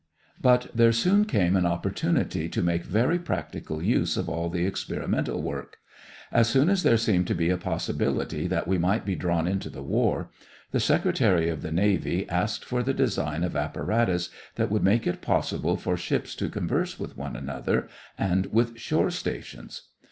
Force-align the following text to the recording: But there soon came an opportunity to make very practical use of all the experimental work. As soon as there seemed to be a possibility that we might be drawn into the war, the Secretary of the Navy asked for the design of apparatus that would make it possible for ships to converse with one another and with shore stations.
But 0.41 0.71
there 0.73 0.93
soon 0.93 1.25
came 1.25 1.55
an 1.55 1.67
opportunity 1.67 2.49
to 2.49 2.63
make 2.63 2.85
very 2.85 3.19
practical 3.19 3.83
use 3.83 4.17
of 4.17 4.27
all 4.27 4.49
the 4.49 4.65
experimental 4.65 5.39
work. 5.43 5.77
As 6.31 6.47
soon 6.49 6.69
as 6.71 6.81
there 6.81 6.97
seemed 6.97 7.27
to 7.27 7.35
be 7.35 7.51
a 7.51 7.57
possibility 7.57 8.47
that 8.47 8.67
we 8.67 8.79
might 8.79 9.05
be 9.05 9.15
drawn 9.15 9.47
into 9.47 9.69
the 9.69 9.83
war, 9.83 10.31
the 10.71 10.79
Secretary 10.79 11.49
of 11.49 11.61
the 11.61 11.71
Navy 11.71 12.27
asked 12.29 12.65
for 12.65 12.81
the 12.81 12.95
design 12.95 13.43
of 13.43 13.55
apparatus 13.55 14.31
that 14.55 14.71
would 14.71 14.83
make 14.83 15.05
it 15.05 15.21
possible 15.21 15.77
for 15.77 15.95
ships 15.97 16.33
to 16.33 16.49
converse 16.49 16.99
with 16.99 17.15
one 17.15 17.35
another 17.35 17.87
and 18.17 18.47
with 18.47 18.79
shore 18.79 19.11
stations. 19.11 19.83